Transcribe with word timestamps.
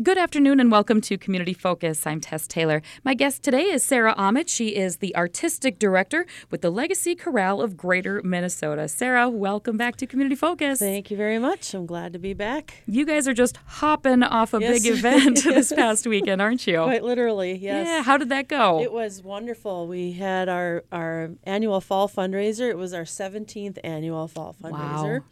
Good 0.00 0.16
afternoon 0.16 0.58
and 0.58 0.72
welcome 0.72 1.02
to 1.02 1.18
Community 1.18 1.52
Focus. 1.52 2.06
I'm 2.06 2.18
Tess 2.18 2.46
Taylor. 2.46 2.80
My 3.04 3.12
guest 3.12 3.42
today 3.42 3.64
is 3.64 3.84
Sarah 3.84 4.14
Ahmet. 4.16 4.48
She 4.48 4.68
is 4.68 4.96
the 4.96 5.14
artistic 5.14 5.78
director 5.78 6.24
with 6.50 6.62
the 6.62 6.70
Legacy 6.70 7.14
Chorale 7.14 7.60
of 7.60 7.76
Greater 7.76 8.22
Minnesota. 8.22 8.88
Sarah, 8.88 9.28
welcome 9.28 9.76
back 9.76 9.96
to 9.96 10.06
Community 10.06 10.34
Focus. 10.34 10.78
Thank 10.78 11.10
you 11.10 11.16
very 11.18 11.38
much. 11.38 11.74
I'm 11.74 11.84
glad 11.84 12.14
to 12.14 12.18
be 12.18 12.32
back. 12.32 12.82
You 12.86 13.04
guys 13.04 13.28
are 13.28 13.34
just 13.34 13.58
hopping 13.66 14.22
off 14.22 14.54
a 14.54 14.60
yes. 14.60 14.82
big 14.82 14.92
event 14.98 15.44
this 15.44 15.70
past 15.74 16.06
weekend, 16.06 16.40
aren't 16.40 16.66
you? 16.66 16.82
Quite 16.82 17.04
literally, 17.04 17.52
yes. 17.58 17.86
Yeah, 17.86 18.02
how 18.02 18.16
did 18.16 18.30
that 18.30 18.48
go? 18.48 18.80
It 18.80 18.94
was 18.94 19.22
wonderful. 19.22 19.86
We 19.88 20.12
had 20.12 20.48
our, 20.48 20.84
our 20.90 21.32
annual 21.44 21.82
fall 21.82 22.08
fundraiser. 22.08 22.70
It 22.70 22.78
was 22.78 22.94
our 22.94 23.04
17th 23.04 23.76
annual 23.84 24.26
fall 24.26 24.56
fundraiser. 24.58 25.20
Wow 25.20 25.24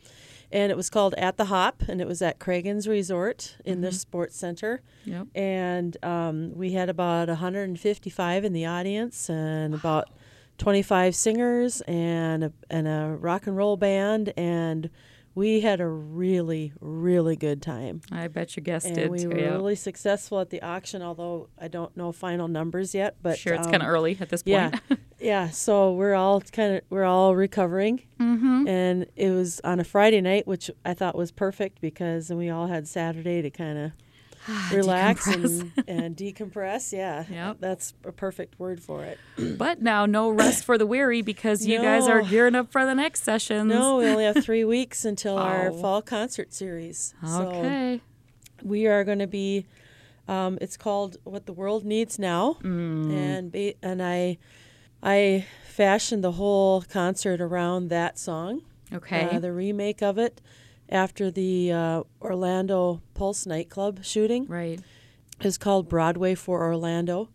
and 0.53 0.71
it 0.71 0.77
was 0.77 0.91
called 0.91 1.15
At 1.15 1.37
the 1.37 1.47
Hop, 1.47 1.83
and 1.89 2.01
it 2.01 2.07
was 2.07 2.23
at 2.23 2.39
Cragun's 2.39 2.89
Resort 2.89 3.57
in 3.65 3.75
mm-hmm. 3.75 3.83
the 3.83 3.93
Sports 3.93 4.37
Center. 4.37 4.83
Yep. 5.05 5.29
And 5.35 5.97
um, 6.05 6.55
we 6.55 6.73
had 6.73 6.89
about 6.89 7.29
155 7.29 8.45
in 8.45 8.53
the 8.53 8.67
audience 8.67 9.29
and 9.31 9.75
wow. 9.75 9.79
about 9.79 10.09
25 10.59 11.15
singers 11.15 11.81
and 11.83 12.45
a, 12.45 12.53
and 12.69 12.87
a 12.87 13.17
rock 13.19 13.47
and 13.47 13.57
roll 13.57 13.77
band 13.77 14.33
and 14.37 14.91
we 15.35 15.61
had 15.61 15.81
a 15.81 15.87
really, 15.87 16.73
really 16.81 17.37
good 17.37 17.63
time. 17.63 18.01
I 18.11 18.29
bet 18.29 18.57
you 18.57 18.63
guessed 18.63 18.87
and 18.87 18.99
it. 18.99 19.11
We 19.11 19.27
were 19.27 19.39
yeah. 19.39 19.51
really 19.51 19.77
successful 19.77 20.41
at 20.41 20.51
the 20.51 20.61
auction, 20.61 21.03
although 21.03 21.49
I 21.59 21.69
don't 21.69 21.97
know 21.97 22.13
final 22.13 22.49
numbers 22.49 22.95
yet. 22.95 23.17
But 23.23 23.39
sure, 23.39 23.55
it's 23.55 23.67
um, 23.67 23.71
kind 23.71 23.83
of 23.83 23.89
early 23.89 24.19
at 24.21 24.29
this 24.29 24.43
point. 24.43 24.81
Yeah, 24.91 24.97
yeah. 25.21 25.51
So 25.51 25.93
we're 25.93 26.15
all 26.15 26.41
kind 26.41 26.77
of 26.77 26.83
we're 26.91 27.05
all 27.05 27.35
recovering, 27.35 28.03
mm-hmm. 28.19 28.67
and 28.67 29.07
it 29.17 29.31
was 29.31 29.61
on 29.65 29.81
a 29.81 29.85
Friday 29.85 30.21
night, 30.21 30.47
which 30.47 30.71
I 30.85 30.95
thought 30.95 31.15
was 31.15 31.31
perfect 31.31 31.81
because 31.81 32.31
we 32.31 32.51
all 32.51 32.67
had 32.67 32.89
Saturday 32.89 33.43
to 33.43 33.51
kind 33.51 33.79
of 34.49 34.73
relax 34.73 35.27
and, 35.27 35.73
and, 35.89 36.17
decompress. 36.17 36.93
Yeah, 36.93 37.25
yep. 37.31 37.59
that's 37.61 37.95
a 38.05 38.13
perfect 38.13 38.59
word 38.59 38.83
for 38.83 39.05
it. 39.05 39.19
but 39.59 39.83
now, 39.83 40.07
no 40.07 40.31
rest 40.31 40.65
for 40.65 40.79
the 40.79 40.87
weary 40.87 41.23
because 41.23 41.67
you 41.67 41.79
no. 41.79 41.85
guys 41.85 42.09
are 42.09 42.23
gearing 42.23 42.55
up 42.55 42.73
for 42.73 42.87
the 42.87 42.95
next 42.95 43.23
sessions. 43.23 43.69
No, 43.69 43.97
we 43.97 44.07
only 44.07 44.25
have 44.25 44.43
three 44.45 44.65
weeks 44.65 45.05
until 45.05 45.35
oh. 45.35 45.43
our 45.43 45.73
fall 45.73 46.03
concert 46.03 46.53
series. 46.55 47.15
Okay. 47.25 48.01
So 48.61 48.67
we 48.67 48.87
are 48.87 49.05
going 49.05 49.21
to 49.21 49.27
be. 49.27 49.67
Um, 50.29 50.59
it's 50.61 50.77
called 50.77 51.17
"What 51.25 51.47
the 51.47 51.53
World 51.53 51.85
Needs 51.85 52.19
Now," 52.19 52.59
mm. 52.63 53.13
and 53.13 53.51
be, 53.51 53.75
and 53.83 54.01
I, 54.01 54.39
I 55.03 55.47
fashioned 55.65 56.23
the 56.23 56.33
whole 56.33 56.83
concert 56.83 57.41
around 57.41 57.89
that 57.89 58.19
song. 58.19 58.63
Okay. 58.93 59.29
Uh, 59.31 59.39
the 59.39 59.53
remake 59.53 60.03
of 60.03 60.19
it 60.19 60.41
after 60.89 61.31
the 61.31 61.73
uh, 61.73 62.03
Orlando 62.21 63.01
Pulse 63.15 63.47
nightclub 63.47 64.05
shooting. 64.05 64.47
Right. 64.47 64.81
Is 65.41 65.57
called 65.57 65.89
Broadway 65.89 66.35
for 66.35 66.63
Orlando. 66.63 67.31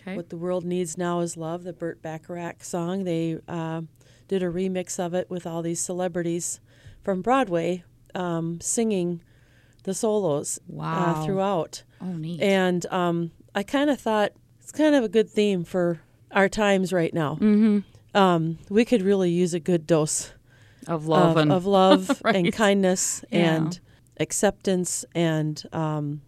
Okay. 0.00 0.16
What 0.16 0.30
the 0.30 0.36
World 0.36 0.64
Needs 0.64 0.96
Now 0.96 1.20
is 1.20 1.36
Love, 1.36 1.64
the 1.64 1.72
Burt 1.72 2.00
Bacharach 2.00 2.64
song. 2.64 3.04
They 3.04 3.38
uh, 3.46 3.82
did 4.26 4.42
a 4.42 4.46
remix 4.46 4.98
of 4.98 5.12
it 5.12 5.28
with 5.28 5.46
all 5.46 5.60
these 5.62 5.80
celebrities 5.80 6.60
from 7.02 7.20
Broadway 7.20 7.84
um, 8.14 8.60
singing 8.60 9.22
the 9.84 9.94
solos 9.94 10.58
uh, 10.58 10.62
wow. 10.68 11.14
uh, 11.16 11.24
throughout. 11.24 11.82
Oh, 12.00 12.12
neat. 12.12 12.40
And 12.40 12.86
um, 12.86 13.32
I 13.54 13.62
kind 13.62 13.90
of 13.90 14.00
thought 14.00 14.32
it's 14.60 14.72
kind 14.72 14.94
of 14.94 15.04
a 15.04 15.08
good 15.08 15.28
theme 15.28 15.64
for 15.64 16.00
our 16.32 16.48
times 16.48 16.92
right 16.92 17.12
now. 17.12 17.34
Mm-hmm. 17.34 17.80
Um, 18.14 18.58
we 18.68 18.84
could 18.84 19.02
really 19.02 19.30
use 19.30 19.54
a 19.54 19.60
good 19.60 19.86
dose 19.86 20.32
of 20.86 21.06
love 21.06 21.32
of, 21.32 21.36
and 21.38 21.52
of 21.52 21.66
love 21.66 22.20
right. 22.24 22.36
and 22.36 22.52
kindness 22.52 23.24
yeah. 23.30 23.56
and 23.56 23.80
acceptance 24.18 25.04
and 25.14 25.62
um, 25.72 26.22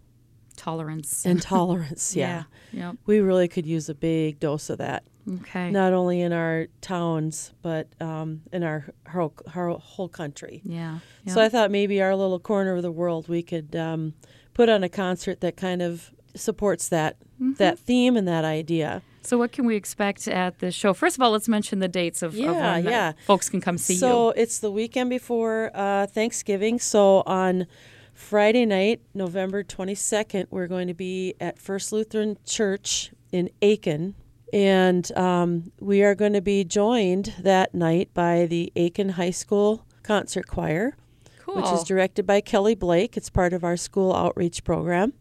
tolerance 0.55 1.25
and 1.25 1.41
tolerance. 1.41 2.15
Yeah, 2.15 2.43
yeah. 2.71 2.87
Yep. 2.87 2.97
we 3.05 3.19
really 3.19 3.47
could 3.47 3.65
use 3.65 3.89
a 3.89 3.95
big 3.95 4.39
dose 4.39 4.69
of 4.69 4.79
that. 4.79 5.03
Okay. 5.27 5.71
Not 5.71 5.91
only 5.91 6.21
in 6.21 6.31
our 6.33 6.67
towns, 6.81 7.51
but 7.63 7.87
um, 7.99 8.43
in 8.51 8.63
our, 8.63 8.85
our, 9.11 9.31
our, 9.55 9.69
whole 9.71 10.07
country. 10.07 10.61
Yeah. 10.63 10.99
Yep. 11.23 11.33
So 11.33 11.41
I 11.41 11.49
thought 11.49 11.71
maybe 11.71 11.99
our 11.99 12.15
little 12.15 12.39
corner 12.39 12.75
of 12.75 12.83
the 12.83 12.91
world 12.91 13.27
we 13.27 13.41
could 13.41 13.75
um, 13.75 14.13
put 14.53 14.69
on 14.69 14.83
a 14.83 14.89
concert 14.89 15.41
that 15.41 15.57
kind 15.57 15.81
of 15.81 16.11
supports 16.35 16.89
that 16.89 17.19
mm-hmm. 17.41 17.53
that 17.53 17.79
theme 17.79 18.17
and 18.17 18.27
that 18.27 18.45
idea. 18.45 19.01
So, 19.25 19.37
what 19.37 19.51
can 19.51 19.65
we 19.65 19.75
expect 19.75 20.27
at 20.27 20.59
the 20.59 20.71
show? 20.71 20.93
First 20.93 21.17
of 21.17 21.21
all, 21.21 21.31
let's 21.31 21.47
mention 21.47 21.79
the 21.79 21.87
dates 21.87 22.21
of, 22.21 22.35
yeah, 22.35 22.49
of 22.49 22.55
when 22.55 22.85
yeah. 22.85 23.13
folks 23.25 23.49
can 23.49 23.59
come 23.59 23.77
see 23.77 23.95
so 23.95 24.07
you. 24.07 24.11
So, 24.11 24.29
it's 24.41 24.59
the 24.59 24.71
weekend 24.71 25.09
before 25.09 25.71
uh, 25.73 26.05
Thanksgiving. 26.07 26.79
So, 26.79 27.23
on 27.25 27.65
Friday 28.13 28.65
night, 28.65 29.01
November 29.13 29.63
22nd, 29.63 30.47
we're 30.51 30.67
going 30.67 30.87
to 30.87 30.93
be 30.93 31.33
at 31.39 31.59
First 31.59 31.91
Lutheran 31.91 32.37
Church 32.45 33.11
in 33.31 33.49
Aitkin. 33.61 34.13
And 34.53 35.11
um, 35.17 35.71
we 35.79 36.03
are 36.03 36.15
going 36.15 36.33
to 36.33 36.41
be 36.41 36.63
joined 36.63 37.33
that 37.39 37.73
night 37.73 38.13
by 38.13 38.45
the 38.45 38.71
Aitkin 38.75 39.11
High 39.11 39.31
School 39.31 39.85
Concert 40.03 40.47
Choir, 40.47 40.95
cool. 41.39 41.55
which 41.55 41.71
is 41.71 41.83
directed 41.83 42.27
by 42.27 42.41
Kelly 42.41 42.75
Blake. 42.75 43.17
It's 43.17 43.29
part 43.29 43.53
of 43.53 43.63
our 43.63 43.75
school 43.75 44.13
outreach 44.13 44.63
program. 44.63 45.13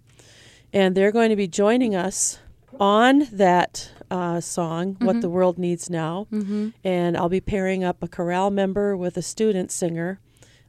And 0.72 0.94
they're 0.94 1.12
going 1.12 1.30
to 1.30 1.36
be 1.36 1.48
joining 1.48 1.96
us 1.96 2.38
on 2.78 3.28
that 3.32 3.90
uh, 4.10 4.40
song, 4.40 4.94
mm-hmm. 4.94 5.06
What 5.06 5.20
the 5.20 5.28
World 5.28 5.58
Needs 5.58 5.90
Now. 5.90 6.26
Mm-hmm. 6.32 6.70
And 6.82 7.16
I'll 7.16 7.28
be 7.28 7.40
pairing 7.40 7.84
up 7.84 8.02
a 8.02 8.08
chorale 8.08 8.50
member 8.50 8.96
with 8.96 9.16
a 9.16 9.22
student 9.22 9.70
singer 9.70 10.20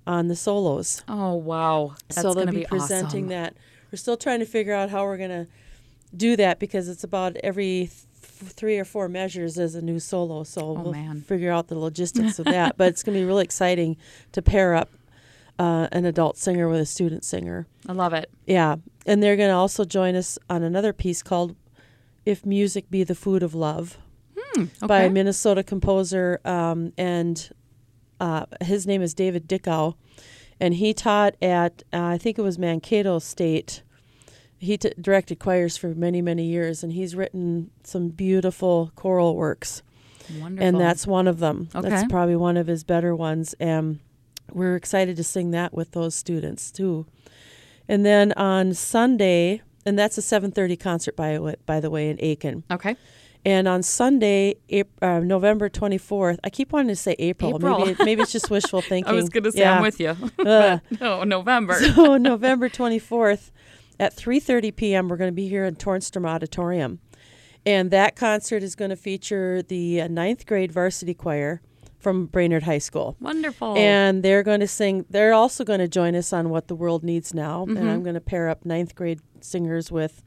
on 0.08 0.28
the 0.28 0.36
solos. 0.36 1.04
Oh, 1.08 1.34
wow. 1.34 1.96
That's 2.10 2.22
so 2.22 2.34
they'll 2.34 2.46
be, 2.48 2.60
be 2.60 2.66
presenting 2.66 3.26
awesome. 3.26 3.28
that. 3.30 3.58
We're 3.92 3.98
still 3.98 4.18
trying 4.18 4.40
to 4.40 4.46
figure 4.46 4.74
out 4.74 4.90
how 4.90 5.04
we're 5.06 5.18
going 5.18 5.30
to 5.30 5.48
do 6.16 6.36
that 6.38 6.60
because 6.60 6.90
it's 6.90 7.04
about 7.04 7.36
every 7.38 7.90
th- 7.90 8.52
three 8.52 8.78
or 8.78 8.86
four 8.86 9.08
measures 9.08 9.58
as 9.58 9.76
a 9.76 9.82
new 9.82 10.00
solo. 10.00 10.44
So 10.44 10.62
oh, 10.62 10.74
we'll 10.74 10.92
man. 10.92 11.22
figure 11.22 11.52
out 11.52 11.68
the 11.68 11.78
logistics 11.78 12.40
of 12.40 12.46
that. 12.46 12.76
But 12.78 12.90
it's 12.90 13.04
going 13.04 13.16
to 13.16 13.22
be 13.22 13.26
really 13.26 13.44
exciting 13.44 13.98
to 14.34 14.42
pair 14.42 14.76
up 14.76 14.90
uh, 15.58 15.88
an 15.92 16.06
adult 16.06 16.38
singer 16.38 16.68
with 16.68 16.82
a 16.82 16.86
student 16.86 17.24
singer. 17.24 17.68
I 17.88 17.94
love 17.94 18.14
it. 18.14 18.30
Yeah. 18.46 18.76
And 19.06 19.22
they're 19.22 19.38
going 19.38 19.50
to 19.50 19.56
also 19.56 19.86
join 19.86 20.16
us 20.16 20.38
on 20.50 20.64
another 20.64 20.94
piece 20.94 21.24
called 21.24 21.56
if 22.26 22.46
Music 22.46 22.90
Be 22.90 23.04
the 23.04 23.16
Food 23.16 23.44
of 23.44 23.54
Love 23.54 23.98
hmm, 24.38 24.64
okay. 24.64 24.88
by 24.88 25.02
a 25.04 25.10
Minnesota 25.10 25.64
composer, 25.64 26.40
um, 26.46 26.94
and 26.98 27.50
uh, 28.20 28.46
his 28.62 28.88
name 28.88 29.02
is 29.02 29.14
David 29.14 29.48
Dickau, 29.48 29.94
and 30.60 30.74
he 30.76 30.94
taught 30.94 31.36
at 31.42 31.84
uh, 31.94 32.04
I 32.04 32.18
think 32.18 32.38
it 32.38 32.42
was 32.42 32.58
Mankato 32.58 33.20
State. 33.20 33.84
He 34.58 34.78
t- 34.78 34.94
directed 35.00 35.40
choirs 35.40 35.78
for 35.78 35.94
many 35.94 36.22
many 36.22 36.46
years, 36.46 36.84
and 36.84 36.94
he's 36.94 37.16
written 37.16 37.72
some 37.84 38.10
beautiful 38.10 38.92
choral 38.96 39.36
works. 39.36 39.82
Wonderful. 40.40 40.68
And 40.68 40.80
that's 40.80 41.06
one 41.06 41.28
of 41.28 41.40
them. 41.40 41.70
Okay. 41.76 41.88
That's 41.88 42.10
probably 42.10 42.36
one 42.36 42.58
of 42.58 42.68
his 42.68 42.84
better 42.84 43.16
ones, 43.16 43.54
and 43.60 44.00
we're 44.52 44.76
excited 44.76 45.18
to 45.18 45.24
sing 45.24 45.52
that 45.52 45.74
with 45.74 45.92
those 45.92 46.16
students 46.16 46.72
too. 46.72 47.06
And 47.88 48.06
then 48.06 48.32
on 48.34 48.74
Sunday, 48.74 49.62
and 49.86 49.98
that's 49.98 50.18
a 50.18 50.22
7:30 50.22 50.80
concert 50.80 51.16
by 51.16 51.56
by 51.66 51.80
the 51.80 51.90
way 51.90 52.10
in 52.10 52.18
Aitkin. 52.18 52.64
Okay. 52.72 52.96
And 53.48 53.68
on 53.68 53.84
Sunday, 53.84 54.56
April, 54.70 55.08
uh, 55.08 55.20
November 55.20 55.70
24th, 55.70 56.40
I 56.44 56.50
keep 56.50 56.74
wanting 56.74 56.88
to 56.88 56.96
say 56.96 57.16
April. 57.20 57.56
April. 57.56 57.86
Maybe 57.86 58.04
maybe 58.04 58.22
it's 58.24 58.32
just 58.32 58.50
wishful 58.50 58.82
thinking. 58.90 59.12
I 59.12 59.16
was 59.16 59.30
going 59.30 59.44
to 59.44 59.52
say 59.52 59.60
yeah. 59.60 59.76
I'm 59.76 59.84
with 59.84 60.00
you. 60.00 60.16
uh, 60.40 60.80
no, 61.00 61.24
November. 61.24 61.74
so 61.96 62.18
November 62.18 62.70
24th 62.70 63.52
at 64.00 64.16
3:30 64.16 64.76
p.m. 64.76 65.08
we're 65.10 65.18
going 65.18 65.30
to 65.30 65.36
be 65.36 65.48
here 65.48 65.64
in 65.66 65.76
Tornstrom 65.76 66.28
Auditorium. 66.28 67.00
And 67.68 67.90
that 67.92 68.16
concert 68.16 68.62
is 68.62 68.76
going 68.76 68.90
to 68.90 68.96
feature 68.96 69.64
the 69.64 70.02
uh, 70.02 70.08
ninth 70.08 70.46
grade 70.46 70.72
varsity 70.72 71.16
choir 71.16 71.62
from 72.06 72.28
Brainerd 72.28 72.62
High 72.62 72.78
School. 72.78 73.18
Wonderful. 73.20 73.76
And 73.76 74.22
they're 74.22 74.44
going 74.44 74.60
to 74.60 74.68
sing, 74.68 75.06
they're 75.10 75.34
also 75.34 75.64
going 75.64 75.80
to 75.80 75.88
join 75.88 76.14
us 76.16 76.32
on 76.32 76.52
What 76.52 76.68
the 76.68 76.76
World 76.76 77.04
Needs 77.04 77.34
Now. 77.34 77.66
Mm-hmm. 77.66 77.78
And 77.78 77.90
I'm 77.90 78.04
going 78.04 78.14
to 78.14 78.22
pair 78.22 78.48
up 78.48 78.64
ninth 78.64 78.94
grade 78.94 79.22
singers 79.42 79.92
with 79.92 80.24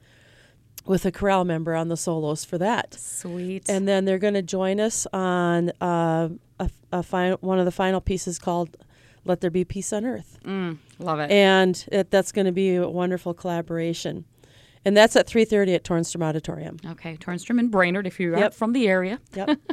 with 0.87 1.05
a 1.07 1.13
chorale 1.13 1.45
member 1.45 1.75
on 1.77 1.89
the 1.89 1.97
solos 1.97 2.45
for 2.45 2.59
that. 2.59 2.95
Sweet. 2.95 3.69
And 3.69 3.87
then 3.87 4.07
they're 4.07 4.19
going 4.19 4.35
to 4.35 4.43
join 4.43 4.81
us 4.81 5.07
on 5.13 5.71
uh, 5.81 6.31
a, 6.59 6.71
a 6.93 7.03
fi- 7.05 7.33
one 7.35 7.59
of 7.61 7.65
the 7.65 7.71
final 7.71 8.01
pieces 8.01 8.39
called 8.41 8.77
"Let 9.25 9.41
There 9.41 9.51
Be 9.51 9.65
Peace 9.65 9.93
on 9.93 10.05
Earth." 10.05 10.39
Mm, 10.45 10.79
love 10.99 11.21
it. 11.21 11.31
And 11.31 11.85
it, 11.93 12.11
that's 12.11 12.33
going 12.33 12.47
to 12.47 12.53
be 12.53 12.75
a 12.75 12.89
wonderful 12.89 13.35
collaboration. 13.35 14.25
and 14.85 14.97
that's 14.97 15.15
at 15.15 15.29
3:30 15.29 15.75
at 15.77 15.85
Tornstrom 15.85 16.25
Auditorium. 16.25 16.79
Okay, 16.85 17.17
Tornstrom 17.19 17.59
and 17.61 17.71
Brainerd, 17.71 18.07
if 18.07 18.19
you're 18.19 18.37
Yep. 18.37 18.55
from 18.55 18.73
the 18.73 18.89
area. 18.89 19.21
Yep. 19.37 19.59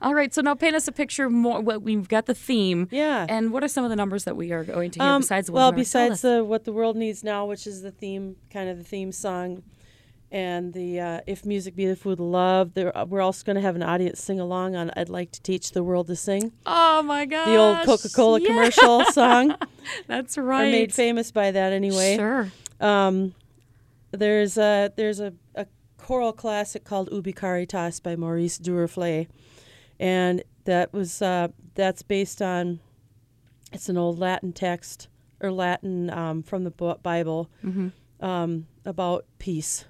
All 0.00 0.14
right, 0.14 0.32
so 0.32 0.42
now 0.42 0.54
paint 0.54 0.76
us 0.76 0.86
a 0.86 0.92
picture 0.92 1.28
more. 1.28 1.60
What 1.60 1.82
we've 1.82 2.08
got 2.08 2.26
the 2.26 2.34
theme. 2.34 2.86
Yeah. 2.90 3.26
And 3.28 3.52
what 3.52 3.64
are 3.64 3.68
some 3.68 3.82
of 3.84 3.90
the 3.90 3.96
numbers 3.96 4.24
that 4.24 4.36
we 4.36 4.52
are 4.52 4.62
going 4.64 4.90
to 4.92 5.00
hear 5.00 5.08
Um, 5.08 5.22
besides 5.22 5.50
well, 5.50 5.72
ones 5.72 5.92
you 5.94 5.98
already 5.98 6.10
told 6.10 6.10
besides 6.10 6.22
the 6.22 6.44
what 6.44 6.64
the 6.64 6.72
world 6.72 6.96
needs 6.96 7.24
now, 7.24 7.46
which 7.46 7.66
is 7.66 7.82
the 7.82 7.90
theme, 7.90 8.36
kind 8.52 8.68
of 8.68 8.78
the 8.78 8.84
theme 8.84 9.10
song, 9.10 9.64
and 10.30 10.72
the 10.72 11.00
uh, 11.00 11.20
if 11.26 11.44
music 11.44 11.74
be 11.74 11.86
the 11.86 11.96
food 11.96 12.20
of 12.20 12.26
love. 12.26 12.74
There, 12.74 12.96
uh, 12.96 13.06
we're 13.06 13.22
also 13.22 13.44
going 13.44 13.56
to 13.56 13.62
have 13.62 13.74
an 13.74 13.82
audience 13.82 14.20
sing 14.22 14.38
along 14.38 14.76
on 14.76 14.92
"I'd 14.96 15.08
like 15.08 15.32
to 15.32 15.42
teach 15.42 15.72
the 15.72 15.82
world 15.82 16.06
to 16.08 16.16
sing," 16.16 16.52
Oh 16.64 17.02
my 17.02 17.24
god. 17.26 17.46
the 17.48 17.56
old 17.56 17.78
Coca-Cola 17.84 18.40
commercial 18.40 19.04
song, 19.12 19.56
That's 20.06 20.36
right. 20.38 20.42
or 20.42 20.46
right. 20.46 20.70
made 20.70 20.94
famous 20.94 21.32
by 21.32 21.50
that 21.50 21.72
anyway. 21.72 22.16
Sure. 22.16 22.52
Um, 22.80 23.34
there's 24.12 24.56
a 24.58 24.92
there's 24.96 25.18
a, 25.18 25.32
a 25.56 25.66
choral 25.96 26.32
classic 26.32 26.84
called 26.84 27.08
Ubi 27.10 27.32
Caritas 27.32 27.98
by 28.00 28.14
Maurice 28.14 28.58
Duruflé, 28.58 29.26
and 30.00 30.42
that 30.64 30.92
was 30.92 31.20
uh, 31.22 31.48
that's 31.74 32.02
based 32.02 32.40
on 32.42 32.80
it's 33.72 33.88
an 33.88 33.96
old 33.98 34.18
Latin 34.18 34.52
text 34.52 35.08
or 35.40 35.50
Latin 35.52 36.10
um, 36.10 36.42
from 36.42 36.64
the 36.64 36.70
Bible 37.02 37.48
Mm-hmm. 37.64 38.24
um, 38.24 38.66
about 38.84 39.24
peace. 39.38 39.84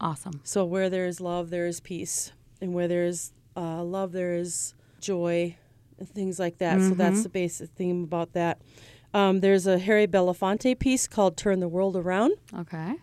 Awesome. 0.00 0.40
So 0.44 0.64
where 0.64 0.90
there 0.90 1.06
is 1.06 1.20
love, 1.20 1.50
there 1.50 1.66
is 1.66 1.80
peace, 1.80 2.32
and 2.60 2.74
where 2.74 2.88
there 2.88 3.04
is 3.04 3.32
uh, 3.56 3.82
love, 3.82 4.12
there 4.12 4.34
is 4.34 4.74
joy, 5.00 5.56
and 5.98 6.08
things 6.08 6.38
like 6.38 6.58
that. 6.58 6.80
So 6.80 6.90
that's 6.94 7.22
the 7.22 7.28
basic 7.28 7.70
theme 7.70 8.02
about 8.04 8.32
that. 8.34 8.60
Um, 9.14 9.40
there's 9.40 9.66
a 9.66 9.78
Harry 9.78 10.06
Belafonte 10.06 10.78
piece 10.78 11.06
called 11.06 11.36
"Turn 11.36 11.60
the 11.60 11.68
World 11.68 11.96
Around." 11.96 12.32
Okay. 12.58 12.94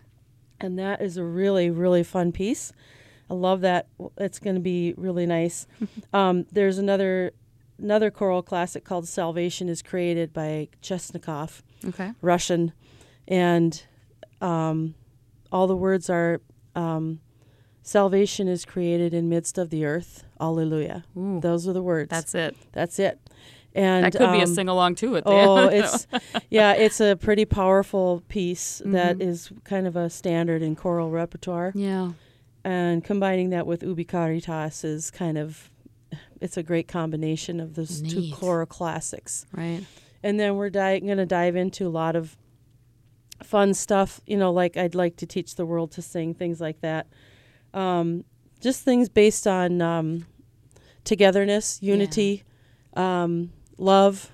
and 0.60 0.78
that 0.78 1.00
is 1.02 1.16
a 1.16 1.24
really 1.24 1.70
really 1.70 2.02
fun 2.04 2.30
piece. 2.32 2.72
I 3.30 3.34
love 3.34 3.60
that. 3.62 3.86
It's 4.18 4.38
going 4.38 4.56
to 4.56 4.60
be 4.60 4.94
really 4.96 5.26
nice. 5.26 5.66
um, 6.12 6.46
there's 6.52 6.78
another 6.78 7.32
another 7.78 8.10
choral 8.10 8.42
classic 8.42 8.84
called 8.84 9.08
"Salvation 9.08 9.68
is 9.68 9.82
Created" 9.82 10.32
by 10.32 10.68
Chesnokov, 10.82 11.62
Okay. 11.88 12.12
Russian, 12.20 12.72
and 13.26 13.82
um, 14.40 14.94
all 15.50 15.66
the 15.66 15.76
words 15.76 16.08
are 16.10 16.40
um, 16.74 17.20
"Salvation 17.82 18.48
is 18.48 18.64
created 18.64 19.14
in 19.14 19.28
midst 19.28 19.58
of 19.58 19.70
the 19.70 19.84
earth." 19.84 20.24
Alleluia. 20.40 21.04
Ooh, 21.16 21.40
Those 21.40 21.66
are 21.68 21.72
the 21.72 21.82
words. 21.82 22.10
that's 22.10 22.34
it. 22.34 22.56
that's 22.72 22.98
it. 22.98 23.18
And 23.74 24.04
That 24.04 24.12
could 24.18 24.32
be 24.32 24.40
a 24.40 24.44
um, 24.44 24.54
sing 24.54 24.68
along 24.68 24.96
too 24.96 25.16
at 25.16 25.24
the 25.24 25.30
Oh, 25.30 25.68
it's 25.68 26.06
yeah, 26.50 26.72
it's 26.74 27.00
a 27.00 27.16
pretty 27.16 27.46
powerful 27.46 28.22
piece 28.28 28.82
that 28.84 29.16
Mhm. 29.18 29.22
is 29.22 29.50
kind 29.64 29.86
of 29.86 29.96
a 29.96 30.10
standard 30.10 30.60
in 30.62 30.76
choral 30.76 31.10
repertoire, 31.10 31.72
yeah. 31.74 32.10
And 32.64 33.02
combining 33.02 33.50
that 33.50 33.66
with 33.66 33.82
Ubi 33.82 34.04
Caritas 34.04 34.84
is 34.84 35.10
kind 35.10 35.38
of 35.38 35.70
it's 36.40 36.56
a 36.56 36.62
great 36.62 36.88
combination 36.88 37.60
of 37.60 37.74
those 37.74 38.02
two 38.02 38.20
Neat. 38.20 38.34
choral 38.34 38.66
classics. 38.66 39.46
Right. 39.52 39.84
And 40.24 40.38
then 40.40 40.56
we're 40.56 40.70
di- 40.70 41.00
going 41.00 41.18
to 41.18 41.26
dive 41.26 41.54
into 41.54 41.86
a 41.86 41.88
lot 41.88 42.16
of 42.16 42.36
fun 43.44 43.74
stuff, 43.74 44.20
you 44.26 44.36
know, 44.36 44.52
like 44.52 44.76
I'd 44.76 44.94
like 44.94 45.16
to 45.18 45.26
teach 45.26 45.54
the 45.54 45.64
world 45.64 45.92
to 45.92 46.02
sing, 46.02 46.34
things 46.34 46.60
like 46.60 46.80
that. 46.80 47.06
Um, 47.72 48.24
just 48.60 48.84
things 48.84 49.08
based 49.08 49.46
on 49.46 49.80
um, 49.80 50.26
togetherness, 51.04 51.80
unity, 51.80 52.42
um, 52.94 53.52
love. 53.78 54.31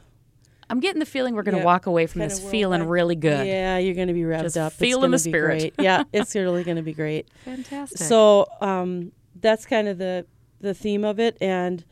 I'm 0.71 0.81
getting 0.81 1.01
the 1.01 1.07
feeling 1.07 1.35
we're 1.35 1.43
going 1.43 1.55
to 1.55 1.61
Yeah, 1.61 1.65
walk 1.65 1.87
away 1.87 2.07
from 2.07 2.21
kinda 2.21 2.35
this 2.35 2.51
feeling 2.51 2.81
worldwide. 2.81 2.93
really 2.93 3.17
good. 3.17 3.47
Yeah, 3.47 3.79
you're 3.79 3.95
going 3.95 4.09
to 4.09 4.15
be 4.15 4.23
revved 4.23 4.43
Just 4.43 4.57
up. 4.59 4.73
feeling 4.75 5.11
the 5.11 5.19
spirit. 5.19 5.59
Great. 5.61 5.75
Yeah, 5.79 6.05
it's 6.13 6.35
really 6.35 6.65
going 6.65 6.77
to 6.77 6.83
be 6.83 6.93
great. 6.93 7.29
Fantastic. 7.45 7.99
So 7.99 8.47
um, 8.61 9.13
that's 9.41 9.65
kind 9.67 9.89
of 9.89 9.99
the 9.99 10.27
the 10.61 10.75
theme 10.75 11.05
of 11.05 11.21
it, 11.21 11.37
and 11.41 11.85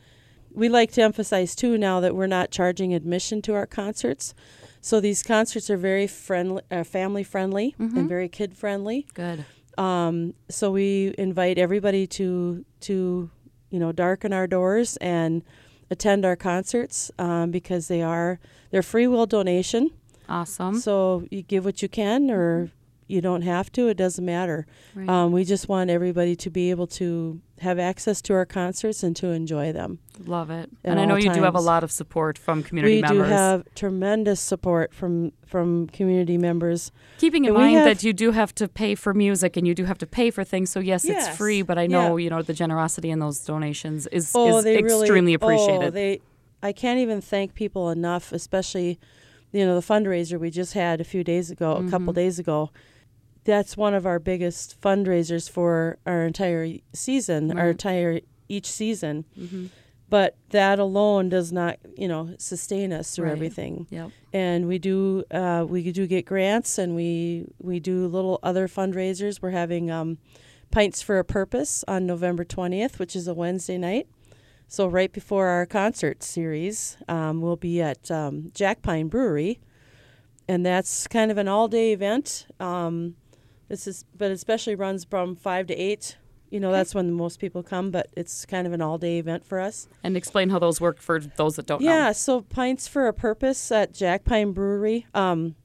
we 0.51 0.67
like 0.69 0.91
to 0.91 1.01
emphasize 1.01 1.55
too 1.55 1.77
now 1.77 1.99
that 2.01 2.15
we're 2.15 2.27
not 2.27 2.51
charging 2.51 2.93
admission 2.93 3.41
to 3.43 3.53
our 3.55 3.65
concerts. 3.65 4.33
So 4.81 4.99
these 4.99 5.23
concerts 5.23 5.69
are 5.69 5.77
very 5.77 6.05
friendly, 6.07 6.61
uh, 6.69 6.83
family 6.83 7.23
friendly, 7.23 7.75
Mhm. 7.79 7.97
and 7.97 8.09
very 8.09 8.27
kid 8.29 8.53
friendly. 8.55 9.07
good. 9.13 9.45
Um, 9.77 10.33
so 10.49 10.71
we 10.71 11.13
invite 11.17 11.57
everybody 11.57 12.07
to 12.07 12.65
to 12.81 13.29
you 13.69 13.79
know 13.79 13.91
darken 13.91 14.33
our 14.33 14.47
doors 14.47 14.97
and 14.97 15.43
attend 15.89 16.25
our 16.25 16.35
concerts 16.35 17.11
um, 17.17 17.51
because 17.51 17.87
they 17.87 18.01
are 18.01 18.39
they're 18.71 18.83
free 18.83 19.07
will 19.07 19.25
donation. 19.25 19.91
Awesome. 20.29 20.79
So 20.79 21.25
you 21.29 21.41
give 21.41 21.63
what 21.63 21.81
you 21.81 21.87
can, 21.89 22.29
or 22.29 22.69
you 23.07 23.21
don't 23.21 23.41
have 23.41 23.71
to. 23.73 23.87
It 23.87 23.95
doesn't 23.97 24.23
matter. 24.25 24.65
Right. 24.95 25.07
Um, 25.07 25.31
we 25.31 25.43
just 25.45 25.69
want 25.69 25.89
everybody 25.89 26.35
to 26.35 26.49
be 26.49 26.69
able 26.69 26.87
to 26.87 27.39
have 27.59 27.79
access 27.79 28.21
to 28.21 28.33
our 28.33 28.45
concerts 28.45 29.01
and 29.01 29.15
to 29.15 29.27
enjoy 29.29 29.71
them. 29.71 29.99
Love 30.25 30.49
it. 30.51 30.69
And 30.83 30.99
I 30.99 31.05
know 31.05 31.15
you 31.15 31.33
do 31.33 31.41
have 31.41 31.55
a 31.55 31.59
lot 31.61 31.83
of 31.83 31.91
support 31.91 32.37
from 32.37 32.61
community 32.63 32.97
we 32.97 33.01
members. 33.01 33.27
do 33.27 33.33
have 33.33 33.63
tremendous 33.75 34.39
support 34.39 34.93
from 34.93 35.31
from 35.45 35.87
community 35.87 36.37
members. 36.37 36.91
Keeping 37.17 37.45
in 37.45 37.49
and 37.51 37.57
mind 37.57 37.75
have- 37.77 37.85
that 37.85 38.03
you 38.03 38.11
do 38.13 38.31
have 38.31 38.53
to 38.55 38.67
pay 38.67 38.93
for 38.93 39.13
music 39.13 39.55
and 39.57 39.65
you 39.65 39.73
do 39.73 39.85
have 39.85 39.97
to 39.99 40.05
pay 40.05 40.29
for 40.29 40.43
things. 40.43 40.69
So 40.69 40.79
yes, 40.81 41.05
it's 41.05 41.29
free, 41.29 41.61
but 41.61 41.77
I 41.77 41.87
know 41.87 42.17
you 42.17 42.29
know 42.29 42.41
the 42.41 42.53
generosity 42.53 43.09
in 43.09 43.19
those 43.19 43.39
donations 43.39 44.05
is, 44.07 44.31
Oh, 44.35 44.57
is 44.59 44.65
extremely 44.65 45.09
really, 45.09 45.33
appreciated. 45.35 45.87
Oh, 45.87 45.89
they, 45.91 46.19
I 46.61 46.73
can't 46.73 46.99
even 46.99 47.21
thank 47.21 47.53
people 47.53 47.89
enough, 47.91 48.31
especially, 48.33 48.99
you 49.51 49.65
know, 49.65 49.79
the 49.79 49.85
fundraiser 49.93 50.39
we 50.39 50.49
just 50.49 50.73
had 50.73 50.99
a 50.99 51.03
few 51.03 51.23
days 51.23 51.49
ago, 51.51 51.73
a 51.73 51.89
couple 51.89 52.11
Mhm. 52.13 52.15
days 52.15 52.39
ago. 52.39 52.71
That's 53.47 53.77
one 53.77 53.93
of 53.93 54.05
our 54.05 54.19
biggest 54.19 54.79
fundraisers 54.81 55.49
for 55.49 55.97
our 56.05 56.25
entire 56.25 56.67
season, 56.91 57.51
our 57.57 57.67
Right. 57.67 57.69
entire 57.71 58.19
each 58.49 58.65
season. 58.69 59.23
Mhm. 59.39 59.69
But 60.09 60.35
that 60.49 60.79
alone 60.79 61.29
does 61.29 61.51
not, 61.53 61.79
you 61.95 62.09
know, 62.09 62.31
sustain 62.37 62.91
us 62.91 63.15
through 63.15 63.25
Right. 63.25 63.31
everything. 63.31 63.87
Yep. 63.89 64.11
and 64.33 64.67
we 64.67 64.77
do 64.79 65.23
uh, 65.31 65.65
we 65.67 65.91
do 65.93 66.05
get 66.07 66.25
grants 66.25 66.77
and 66.77 66.93
we 66.93 67.45
we 67.61 67.79
do 67.79 68.05
little 68.07 68.37
other 68.43 68.67
fundraisers. 68.67 69.41
We're 69.41 69.51
having 69.51 69.89
um, 69.89 70.17
Pints 70.69 71.01
for 71.01 71.17
a 71.17 71.23
Purpose 71.23 71.85
on 71.87 72.05
November 72.05 72.43
twentieth, 72.43 72.99
which 72.99 73.15
is 73.15 73.29
a 73.29 73.33
Wednesday 73.33 73.77
night. 73.77 74.07
So 74.67 74.87
right 74.87 75.11
before 75.13 75.47
our 75.47 75.65
concert 75.65 76.21
series, 76.21 76.97
um, 77.07 77.39
we'll 77.41 77.55
be 77.55 77.81
at 77.81 78.11
um, 78.11 78.51
Jack 78.53 78.81
Pine 78.81 79.07
Brewery, 79.07 79.59
and 80.49 80.65
that's 80.65 81.07
kind 81.07 81.31
of 81.31 81.37
an 81.37 81.47
all 81.47 81.69
day 81.69 81.93
event. 81.93 82.45
Um, 82.59 83.15
this 83.69 83.87
is 83.87 84.05
but 84.15 84.31
especially 84.31 84.75
runs 84.75 85.03
from 85.05 85.35
five 85.35 85.67
to 85.67 85.75
eight. 85.75 86.17
You 86.49 86.61
know, 86.61 86.71
that's 86.71 86.95
when 86.95 87.11
most 87.11 87.39
people 87.41 87.61
come, 87.61 87.91
but 87.91 88.07
it's 88.15 88.45
kind 88.45 88.65
of 88.65 88.71
an 88.71 88.81
all 88.81 88.97
day 88.97 89.17
event 89.19 89.45
for 89.45 89.59
us. 89.59 89.89
And 90.01 90.15
explain 90.15 90.49
how 90.49 90.59
those 90.59 90.79
work 90.79 91.01
for 91.01 91.19
those 91.19 91.57
that 91.57 91.65
don't 91.65 91.81
know. 91.81 91.89
Yeah, 91.91 92.13
so 92.13 92.39
Pints 92.41 92.87
for 92.87 93.07
a 93.07 93.13
Purpose 93.13 93.69
at 93.69 93.93
Jack 93.93 94.23
Pine 94.23 94.53
Brewery. 94.53 95.05
Um, 95.13 95.55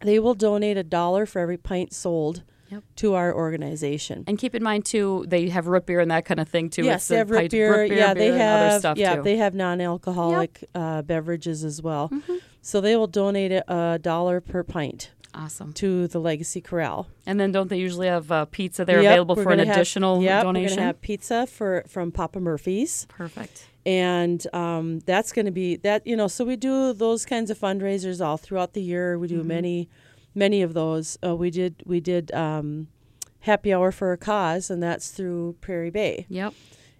they 0.00 0.18
will 0.18 0.34
donate 0.34 0.78
a 0.78 0.82
dollar 0.84 1.26
for 1.26 1.40
every 1.40 1.58
pint 1.58 1.92
sold 1.92 2.42
Yep. 2.70 2.82
to 2.96 3.14
our 3.14 3.34
organization. 3.34 4.24
And 4.26 4.36
keep 4.38 4.54
in 4.54 4.62
mind 4.62 4.84
too, 4.84 5.24
they 5.26 5.48
have 5.48 5.66
root 5.68 5.86
beer 5.86 6.00
and 6.00 6.10
that 6.10 6.24
kind 6.26 6.38
of 6.38 6.48
thing 6.50 6.68
too. 6.68 6.84
yes, 6.84 7.00
It's 7.02 7.08
they 7.08 7.16
have 7.16 7.30
root 7.30 7.38
pint- 7.38 7.50
beer. 7.50 7.84
Yeah, 7.84 8.12
they 8.14 8.26
beer 8.28 8.32
and 8.32 8.40
have. 8.42 8.70
other 8.70 8.78
stuff 8.78 8.98
yeah, 8.98 9.16
too. 9.16 9.22
they 9.22 9.36
have 9.38 9.54
non-alcoholic 9.54 10.64
uh, 10.74 11.00
beverages 11.02 11.64
as 11.64 11.80
well. 11.82 12.10
Mhm. 12.10 12.40
So 12.60 12.80
they 12.82 12.94
will 12.96 13.06
donate 13.06 13.52
a, 13.52 13.94
a 13.94 13.98
dollar 13.98 14.40
per 14.42 14.62
pint 14.64 15.10
Awesome. 15.38 15.72
to 15.74 16.08
the 16.08 16.18
Legacy 16.18 16.60
Chorale. 16.60 17.06
And 17.26 17.38
then 17.38 17.52
don't 17.52 17.68
they 17.70 17.78
usually 17.78 18.08
have 18.08 18.30
uh, 18.32 18.44
pizza 18.46 18.84
there 18.84 19.00
Yep, 19.02 19.12
available 19.12 19.36
for 19.36 19.52
an 19.52 19.60
have- 19.60 19.68
additional 19.76 20.22
yep, 20.22 20.42
donation? 20.42 20.70
We're 20.72 20.76
gonna 20.76 20.86
have 20.88 21.00
pizza 21.00 21.46
for 21.46 21.84
from 21.88 22.10
Papa 22.12 22.40
Murphy's. 22.40 23.06
Perfect. 23.08 23.66
and 23.86 24.44
um, 24.52 24.98
that's 25.06 25.32
going 25.32 25.46
to 25.46 25.52
be 25.52 25.76
that 25.76 26.06
you 26.06 26.16
know 26.16 26.26
so 26.28 26.44
we 26.44 26.56
do 26.56 26.92
those 26.92 27.24
kinds 27.24 27.50
of 27.50 27.58
fundraisers 27.58 28.22
all 28.24 28.36
throughout 28.36 28.72
the 28.74 28.82
year 28.82 29.18
we 29.18 29.28
do 29.28 29.40
Mhm. 29.42 29.46
many 29.46 29.88
many 30.34 30.60
of 30.62 30.74
those 30.74 31.16
uh, 31.24 31.34
we 31.34 31.48
did 31.50 31.82
we 31.86 32.00
did 32.00 32.30
um, 32.32 32.88
happy 33.40 33.72
hour 33.72 33.90
for 33.92 34.12
a 34.12 34.18
cause 34.18 34.68
and 34.70 34.82
that's 34.82 35.10
through 35.10 35.54
prairie 35.60 35.90
bay 35.90 36.26
Yep. 36.28 36.52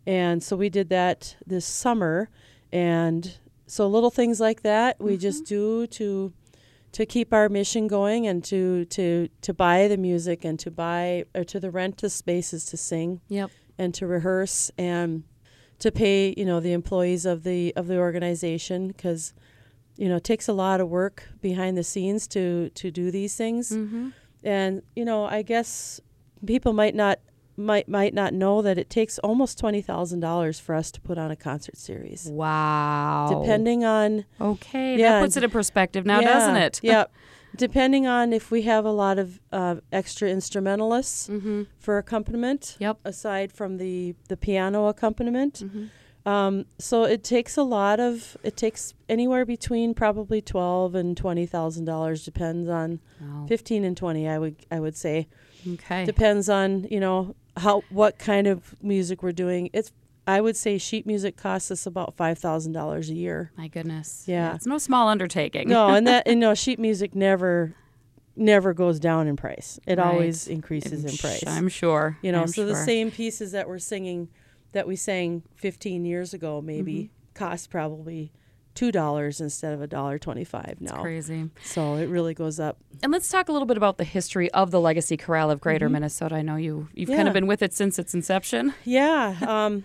and 0.07 0.43
so 0.43 0.57
we 0.57 0.69
did 0.71 0.89
that 0.89 1.37
this 1.47 1.67
summer 1.67 2.31
and 2.73 3.37
so 3.67 3.87
little 3.89 4.11
things 4.11 4.39
like 4.41 4.63
that 4.63 4.99
we 5.01 5.17
just 5.19 5.45
do 5.45 5.87
to 5.89 6.33
to 6.93 7.05
keep 7.07 7.33
our 7.33 7.49
mission 7.49 7.87
going 7.87 8.27
and 8.27 8.43
to 8.45 8.85
to 8.87 9.29
to 9.43 9.53
buy 9.55 9.89
the 9.89 9.97
music 9.97 10.45
and 10.45 10.59
to 10.61 10.71
buy 10.71 11.25
or 11.35 11.45
to 11.45 11.61
the 11.61 11.71
rent 11.71 11.99
the 11.99 12.11
spaces 12.11 12.65
to 12.67 12.77
sing 12.77 13.21
Yep. 13.29 13.51
and 13.79 13.95
to 13.95 14.07
rehearse 14.07 14.71
and 14.79 15.25
to 15.81 15.93
pay 15.93 16.35
you 16.37 16.45
know 16.45 16.61
the 16.61 16.73
employees 16.73 17.25
of 17.27 17.43
the 17.45 17.73
of 17.77 17.87
the 17.87 17.99
organization 17.99 18.89
because 18.89 19.33
you 19.97 20.09
know 20.09 20.17
it 20.17 20.25
takes 20.25 20.49
a 20.49 20.53
lot 20.53 20.81
of 20.81 20.89
work 20.89 21.25
behind 21.41 21.77
the 21.77 21.85
scenes 21.85 22.27
to 22.29 22.71
to 22.71 22.91
do 22.91 23.11
these 23.11 23.35
things 23.37 23.71
Mm-hmm. 23.71 24.09
and 24.45 24.83
you 24.97 25.05
know 25.05 25.25
i 25.27 25.43
guess 25.43 26.01
people 26.47 26.73
might 26.73 26.95
not 26.95 27.19
might 27.59 27.89
might 27.89 28.15
not 28.15 28.33
know 28.33 28.63
that 28.63 28.79
it 28.79 28.89
takes 28.89 29.19
almost 29.19 29.61
$20,000 29.61 30.61
for 30.61 30.75
us 30.75 30.91
to 30.93 31.01
put 31.01 31.19
on 31.19 31.31
a 31.31 31.37
concert 31.37 31.77
series 31.77 32.29
Wow. 32.31 33.41
depending 33.43 33.85
on 33.85 34.25
Okay, 34.41 34.97
Yeah, 34.99 35.13
that 35.13 35.23
puts 35.23 35.37
it 35.37 35.45
in 35.45 35.51
perspective 35.51 36.07
now, 36.07 36.21
yeah, 36.21 36.29
doesn't 36.35 36.57
it? 36.57 36.81
yep. 36.83 37.11
depending 37.57 38.07
on 38.07 38.33
if 38.33 38.51
we 38.51 38.63
have 38.63 38.85
a 38.85 38.93
lot 38.93 39.19
of 39.19 39.41
uh, 39.53 39.77
extra 39.91 40.29
instrumentalists 40.29 41.31
for 41.79 41.99
accompaniment. 41.99 42.77
Yep. 42.79 42.99
Aside 43.05 43.53
from 43.53 43.79
the 43.79 44.15
the 44.29 44.37
piano 44.37 44.87
accompaniment. 44.87 45.55
Mm-hmm. 45.65 46.29
Um, 46.29 46.67
so 46.79 47.05
it 47.05 47.25
takes 47.25 47.57
a 47.57 47.63
lot 47.63 48.01
of. 48.01 48.37
It 48.43 48.55
takes 48.57 48.93
anywhere 49.09 49.47
between 49.47 49.95
probably 49.95 50.43
twelve 50.43 50.95
and 50.95 51.17
twenty 51.17 51.47
thousand 51.47 51.87
dollars, 51.87 52.25
depends 52.25 52.69
on 52.69 53.01
Wow. 53.21 53.47
fifteen 53.49 53.83
and 53.83 53.97
twenty. 53.97 54.29
I 54.29 54.39
would 54.39 54.57
I 54.71 54.79
would 54.79 54.97
say 54.97 55.27
Okay. 55.67 56.05
depends 56.05 56.49
on 56.51 56.87
you 56.91 57.01
know 57.01 57.35
how 57.59 57.83
what 57.91 58.19
kind 58.19 58.47
of 58.47 58.75
music 58.83 59.23
we're 59.23 59.33
doing. 59.33 59.71
It's 59.73 59.93
I 60.27 60.41
would 60.41 60.57
say 60.57 60.77
sheet 60.79 61.07
music 61.07 61.37
costs 61.37 61.71
us 61.71 61.87
about 61.87 62.15
five 62.17 62.39
thousand 62.39 62.73
dollars 62.73 63.09
a 63.11 63.15
year. 63.15 63.51
My 63.57 63.69
goodness. 63.69 64.25
Yeah. 64.27 64.55
It's 64.55 64.67
no 64.67 64.79
small 64.79 65.09
undertaking. 65.09 65.69
No, 65.69 65.89
and 65.89 66.07
that 66.07 66.23
and 66.27 66.39
no 66.41 66.55
sheet 66.55 66.79
music 66.79 67.15
never 67.15 67.75
never 68.37 68.73
goes 68.73 69.01
down 69.01 69.27
in 69.27 69.37
price. 69.37 69.81
It 69.87 69.99
Right. 69.99 70.07
always 70.07 70.47
increases 70.47 71.05
in 71.05 71.17
price. 71.17 71.43
I'm 71.47 71.69
sure. 71.69 72.19
you 72.23 72.31
know, 72.31 72.43
I'm 72.43 72.49
so 72.49 72.65
the 72.67 72.77
same 72.77 73.11
pieces 73.11 73.53
that 73.53 73.67
we're 73.69 73.79
singing 73.81 74.29
that 74.73 74.87
we 74.87 74.95
sang 74.97 75.43
15 75.57 76.05
years 76.05 76.35
ago 76.35 76.61
maybe 76.61 76.95
Mm-hmm. 76.95 77.13
cost 77.35 77.71
probably 77.71 78.31
two 78.75 78.93
dollars 78.93 79.41
instead 79.41 79.73
of 79.75 79.83
a 79.83 79.87
dollar 79.87 80.19
twenty-five 80.19 80.77
It's 80.81 80.93
now. 80.93 81.01
crazy. 81.03 81.51
So 81.65 81.95
it 81.95 82.09
really 82.09 82.35
goes 82.35 82.61
up. 82.61 82.79
And 83.03 83.11
let's 83.13 83.29
talk 83.29 83.49
a 83.49 83.53
little 83.53 83.67
bit 83.67 83.77
about 83.77 83.99
the 83.99 84.05
history 84.05 84.51
of 84.53 84.71
the 84.71 84.81
Legacy 84.81 85.17
Chorale 85.17 85.51
of 85.51 85.61
Greater 85.61 85.89
Minnesota. 85.89 86.37
I 86.37 86.43
know 86.43 86.57
you 86.57 86.89
you've 86.95 87.09
kind 87.09 87.21
Mm-hmm. 87.21 87.29
Of 87.29 87.35
been 87.35 87.47
with 87.47 87.63
it 87.63 87.73
since 87.75 87.99
its 87.99 88.15
inception. 88.15 88.75
Yeah. 88.85 89.37
Um, 89.47 89.85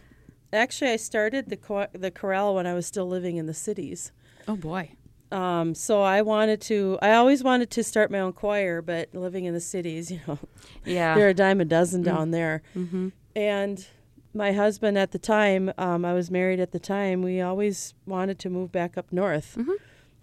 actually, 0.52 0.92
I 0.92 0.98
started 0.98 1.50
the 1.50 1.56
cho- 1.58 1.88
the 1.94 2.12
chorale 2.12 2.54
when 2.56 2.68
I 2.68 2.74
was 2.74 2.86
still 2.86 3.08
living 3.08 3.38
in 3.38 3.46
the 3.48 3.54
cities. 3.54 4.12
Oh 4.48 4.56
boy. 4.56 4.92
Um, 5.32 5.74
so 5.74 6.04
I 6.04 6.22
wanted 6.22 6.62
to. 6.62 7.00
I 7.02 7.14
always 7.14 7.44
wanted 7.44 7.72
to 7.72 7.84
start 7.84 8.12
my 8.12 8.20
own 8.20 8.34
choir, 8.34 8.84
but 8.84 9.10
living 9.16 9.46
in 9.46 9.54
the 9.56 9.60
cities, 9.60 10.12
you 10.12 10.20
know, 10.28 10.38
Yeah. 10.86 11.16
there 11.16 11.26
are 11.26 11.30
a 11.30 11.34
dime 11.34 11.60
a 11.62 11.66
dozen 11.66 12.02
Mm. 12.02 12.06
down 12.06 12.32
there. 12.32 12.62
mm-hmm. 12.78 13.10
And 13.36 13.88
my 14.34 14.52
husband 14.54 14.98
at 14.98 15.12
the 15.12 15.20
time, 15.20 15.72
um, 15.78 16.04
I 16.06 16.14
was 16.14 16.32
married 16.32 16.60
at 16.60 16.72
the 16.72 16.80
time. 16.80 17.22
We 17.22 17.42
always 17.42 17.94
wanted 18.06 18.40
to 18.40 18.50
move 18.50 18.72
back 18.72 18.98
up 18.98 19.12
north. 19.12 19.56
Mhm. 19.58 19.76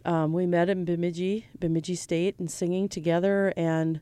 Um, 0.04 0.32
we 0.32 0.46
met 0.46 0.68
in 0.70 0.84
Bemidji, 0.84 1.46
Bemidji 1.58 1.94
State, 1.94 2.38
and 2.38 2.50
singing 2.50 2.88
together. 2.88 3.52
And 3.56 4.00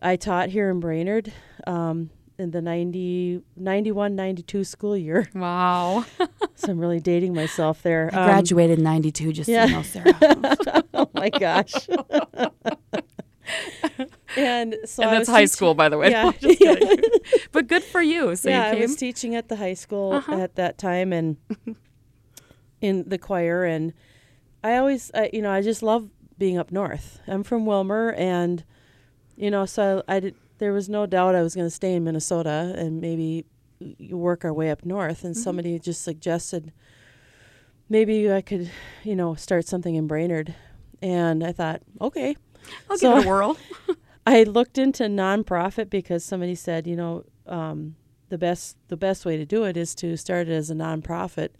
I 0.00 0.16
taught 0.16 0.50
here 0.50 0.70
in 0.70 0.78
Brainerd 0.80 1.32
um, 1.66 2.10
in 2.38 2.52
the 2.52 2.62
90, 2.62 3.42
91, 3.56 4.14
92 4.14 4.62
school 4.64 4.96
year. 4.96 5.28
Wow. 5.34 6.04
so 6.54 6.70
I'm 6.70 6.78
really 6.78 7.00
dating 7.00 7.34
myself 7.34 7.82
there. 7.82 8.10
I 8.12 8.18
Um, 8.18 8.26
graduated 8.26 8.78
in 8.78 8.84
92 8.84 9.32
just 9.32 9.48
yeah. 9.48 9.64
so 9.66 9.70
you 9.70 9.76
know, 9.76 9.82
Sarah. 9.82 10.84
oh 10.94 11.10
my 11.14 11.28
gosh. 11.30 11.72
And 14.36 14.76
so 14.84 15.02
and 15.02 15.10
I 15.10 15.14
that's 15.16 15.28
high 15.28 15.40
teaching- 15.40 15.48
school 15.48 15.74
by 15.74 15.88
the 15.88 15.98
way. 15.98 16.10
Yeah. 16.10 16.30
Just 16.40 16.58
kidding. 16.66 17.00
but 17.52 17.66
good 17.66 17.82
for 17.84 18.02
you. 18.02 18.36
So 18.36 18.48
yeah, 18.50 18.72
you 18.72 18.78
I 18.78 18.80
was 18.82 18.96
teaching 18.96 19.34
at 19.34 19.48
the 19.48 19.56
high 19.56 19.74
school 19.74 20.12
Uh-huh. 20.14 20.38
at 20.38 20.56
that 20.56 20.78
time 20.78 21.12
and 21.12 21.36
in 22.80 23.08
the 23.08 23.18
choir 23.18 23.64
and 23.64 23.92
I 24.62 24.76
always 24.76 25.10
I, 25.14 25.30
you 25.32 25.42
know, 25.42 25.50
I 25.50 25.62
just 25.62 25.82
love 25.82 26.10
being 26.38 26.58
up 26.58 26.70
north. 26.70 27.20
I'm 27.26 27.42
from 27.42 27.64
Willmar 27.64 28.14
and 28.18 28.64
you 29.36 29.50
know, 29.50 29.64
so 29.66 30.02
I, 30.08 30.20
did 30.20 30.34
there 30.58 30.72
was 30.72 30.88
no 30.88 31.04
doubt 31.06 31.34
I 31.34 31.42
was 31.42 31.54
going 31.54 31.66
to 31.66 31.70
stay 31.70 31.94
in 31.94 32.04
Minnesota 32.04 32.74
and 32.76 33.00
maybe 33.00 33.44
work 34.10 34.44
our 34.44 34.52
way 34.54 34.70
up 34.70 34.84
north 34.86 35.22
and 35.24 35.34
Mhm. 35.34 35.38
somebody 35.38 35.78
just 35.78 36.02
suggested 36.02 36.72
maybe 37.88 38.32
I 38.32 38.40
could, 38.40 38.70
you 39.04 39.14
know, 39.14 39.34
start 39.34 39.66
something 39.66 39.94
in 39.94 40.06
Brainerd. 40.06 40.54
And 41.02 41.44
I 41.44 41.52
thought, 41.52 41.82
okay. 42.00 42.36
I'll 42.90 42.96
so- 42.98 43.14
give 43.16 43.22
it 43.22 43.26
a 43.26 43.28
whirl. 43.28 43.56
I 44.26 44.42
looked 44.42 44.76
into 44.76 45.04
nonprofit 45.04 45.88
because 45.88 46.24
somebody 46.24 46.54
said, 46.56 46.86
you 46.86 46.96
know, 46.96 47.24
um, 47.46 47.94
the 48.28 48.38
best 48.38 48.76
the 48.88 48.96
best 48.96 49.24
way 49.24 49.36
to 49.36 49.46
do 49.46 49.62
it 49.64 49.76
is 49.76 49.94
to 49.96 50.16
start 50.16 50.48
it 50.48 50.52
as 50.52 50.68
a 50.70 50.74
nonprofit, 50.74 51.50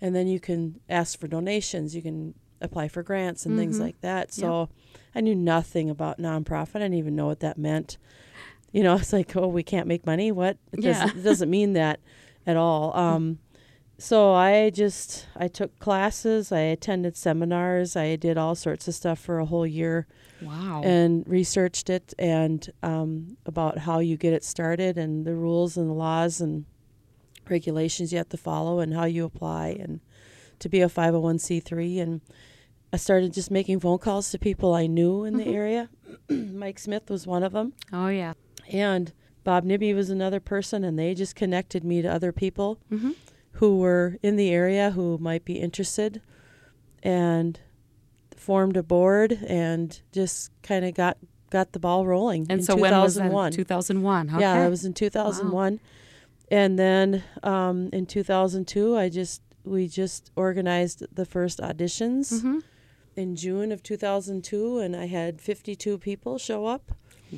and 0.00 0.14
then 0.16 0.26
you 0.26 0.40
can 0.40 0.80
ask 0.88 1.18
for 1.20 1.28
donations. 1.28 1.94
You 1.94 2.00
can 2.02 2.34
apply 2.62 2.88
for 2.88 3.02
grants 3.02 3.44
and 3.44 3.58
things 3.58 3.76
Mhm. 3.76 3.80
like 3.82 4.00
that. 4.00 4.32
So 4.32 4.70
I 5.14 5.20
knew 5.20 5.34
nothing 5.34 5.90
about 5.90 6.18
nonprofit. 6.18 6.76
I 6.76 6.78
didn't 6.80 6.94
even 6.94 7.14
know 7.14 7.26
what 7.26 7.40
that 7.40 7.58
meant. 7.58 7.98
You 8.72 8.82
know, 8.82 8.94
it's 9.00 9.12
like, 9.12 9.36
oh, 9.36 9.46
we 9.48 9.62
can't 9.62 9.86
make 9.86 10.06
money. 10.06 10.32
What? 10.32 10.56
It 10.72 10.82
Yeah. 10.82 10.92
doesn't, 11.04 11.18
it 11.18 11.22
doesn't 11.22 11.50
mean 11.50 11.74
that 11.74 12.00
at 12.46 12.56
all. 12.56 12.96
Um, 12.98 13.38
so 13.98 14.32
I 14.32 14.70
just 14.70 15.26
I 15.36 15.48
took 15.48 15.78
classes. 15.78 16.52
I 16.52 16.60
attended 16.60 17.16
seminars. 17.16 17.96
I 17.96 18.16
did 18.16 18.36
all 18.36 18.54
sorts 18.54 18.86
of 18.88 18.94
stuff 18.94 19.18
for 19.18 19.38
a 19.38 19.46
whole 19.46 19.66
year 19.66 20.06
Wow. 20.42 20.82
and 20.84 21.26
researched 21.26 21.88
it 21.88 22.12
and 22.18 22.68
um, 22.82 23.36
about 23.46 23.78
how 23.78 24.00
you 24.00 24.16
get 24.18 24.34
it 24.34 24.44
started 24.44 24.98
and 24.98 25.24
the 25.24 25.34
rules 25.34 25.76
and 25.78 25.88
the 25.88 25.94
laws 25.94 26.40
and 26.42 26.66
regulations 27.48 28.12
you 28.12 28.18
have 28.18 28.28
to 28.30 28.36
follow 28.36 28.80
and 28.80 28.92
how 28.92 29.04
you 29.04 29.24
apply 29.24 29.68
and 29.68 30.00
to 30.58 30.68
be 30.68 30.80
a 30.80 30.88
501c3 30.88 32.00
and 32.02 32.20
I 32.92 32.96
started 32.98 33.32
just 33.32 33.50
making 33.50 33.80
phone 33.80 33.98
calls 33.98 34.30
to 34.30 34.38
people 34.38 34.74
I 34.74 34.86
knew 34.86 35.24
in 35.24 35.36
the 35.36 35.44
Mhm. 35.44 35.54
area. 35.54 35.88
Mike 36.28 36.78
Smith 36.78 37.08
was 37.10 37.26
one 37.26 37.42
of 37.42 37.52
them 37.52 37.72
oh 37.92 38.08
yeah. 38.08 38.34
and 38.70 39.12
Bob 39.44 39.64
Nibby 39.64 39.94
was 39.94 40.10
another 40.10 40.40
person 40.40 40.82
and 40.84 40.98
they 40.98 41.14
just 41.14 41.34
connected 41.36 41.84
me 41.84 42.02
to 42.02 42.08
other 42.12 42.32
people 42.32 42.78
Mm-hmm. 42.90 43.12
Who 43.56 43.78
were 43.78 44.16
in 44.22 44.36
the 44.36 44.50
area 44.50 44.90
who 44.90 45.18
might 45.18 45.44
be 45.44 45.54
interested 45.60 46.20
and 47.02 47.60
formed 48.36 48.76
a 48.76 48.82
board 48.82 49.32
and 49.46 50.00
just 50.12 50.50
kind 50.62 50.84
of 50.84 50.94
got 50.94 51.16
got 51.50 51.72
the 51.72 51.78
ball 51.78 52.06
rolling 52.06 52.42
And 52.50 52.60
in 52.60 52.62
so 52.64 52.74
when 52.76 52.92
was 52.92 53.14
that? 53.14 53.22
2001 53.30 53.52
2001. 53.52 54.30
Okay. 54.30 54.40
yeah 54.40 54.60
that 54.60 54.68
was 54.70 54.84
in 54.84 54.92
2001 54.94 55.80
and 56.50 56.78
then 56.78 57.22
um, 57.42 57.88
in 57.92 58.04
2002 58.04 58.96
i 58.96 59.08
just 59.08 59.42
we 59.64 59.86
just 59.88 60.30
organized 60.36 61.04
the 61.14 61.24
first 61.24 61.60
auditions 61.60 62.32
Mhm. 62.42 62.62
in 63.14 63.36
june 63.36 63.70
of 63.72 63.82
2002 63.82 64.78
and 64.78 64.94
i 64.96 65.06
had 65.06 65.40
52 65.40 65.98
people 65.98 66.36
show 66.38 66.66
up 66.66 66.92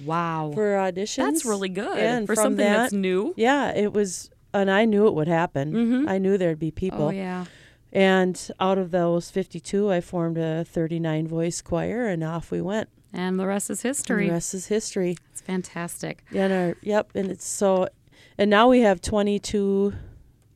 Wow. 0.05 0.51
for 0.55 0.73
auditions 0.77 1.17
That's 1.17 1.45
really 1.45 1.69
good 1.71 1.97
and 1.99 2.27
for 2.27 2.35
something 2.35 2.65
that's 2.65 2.93
new. 2.93 3.35
yeah 3.37 3.73
it 3.75 3.93
was 3.93 4.31
and 4.55 4.71
i 4.71 4.85
knew 4.85 5.07
it 5.07 5.15
would 5.15 5.29
happen 5.29 5.73
Mhm. 5.73 6.09
i 6.09 6.19
knew 6.19 6.37
there'd 6.39 6.59
be 6.59 6.71
people 6.71 7.07
Oh 7.07 7.11
yeah. 7.11 7.45
And 7.91 8.51
out 8.61 8.77
of 8.77 8.91
those 8.91 9.31
52, 9.31 9.91
I 9.91 10.03
formed 10.03 10.37
a 10.37 10.63
39 10.63 11.27
voice 11.27 11.63
choir, 11.63 12.05
and 12.07 12.23
off 12.23 12.51
we 12.51 12.61
went. 12.61 12.91
And 13.15 13.41
the 13.41 13.47
rest 13.47 13.71
is 13.71 13.83
And 13.83 13.89
history. 13.89 14.27
the 14.27 14.33
rest 14.33 14.53
is 14.53 14.67
history. 14.67 15.17
It's 15.33 15.41
fantastic. 15.41 16.23
Yeah, 16.31 16.45
and 16.45 16.53
our, 16.53 16.77
yep. 16.83 17.11
And 17.15 17.31
it's 17.31 17.47
so, 17.49 17.89
and 18.37 18.51
now 18.51 18.69
we 18.69 18.81
have 18.81 19.01
22 19.01 19.95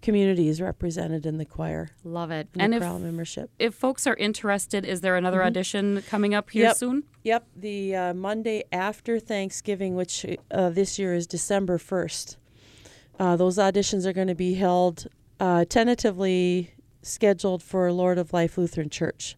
communities 0.02 0.60
represented 0.60 1.24
in 1.24 1.38
the 1.38 1.46
choir, 1.46 1.88
Love 2.04 2.30
it. 2.30 2.48
and 2.58 2.74
if 2.74 2.82
membership. 2.82 3.48
if 3.58 3.72
folks 3.74 4.06
are 4.06 4.16
interested, 4.16 4.84
is 4.84 5.00
there 5.00 5.16
another 5.16 5.38
Mhm. 5.40 5.46
audition 5.46 6.02
coming 6.10 6.34
up 6.34 6.50
here 6.50 6.64
Yep. 6.66 6.76
soon? 6.76 7.04
Yep, 7.24 7.46
the 7.56 7.96
uh, 7.96 8.12
Monday 8.14 8.64
after 8.72 9.18
Thanksgiving, 9.18 9.94
which 9.94 10.26
uh, 10.50 10.68
this 10.68 10.98
year 10.98 11.14
is 11.14 11.26
December 11.26 11.78
1st. 11.78 12.36
Uh, 13.22 13.36
those 13.36 13.56
auditions 13.56 14.04
are 14.04 14.12
going 14.12 14.26
to 14.26 14.34
be 14.34 14.54
held 14.54 15.06
uh, 15.38 15.64
tentatively 15.68 16.72
scheduled 17.02 17.62
for 17.62 17.92
Lord 17.92 18.18
of 18.18 18.32
Life 18.32 18.58
Lutheran 18.58 18.90
Church, 18.90 19.36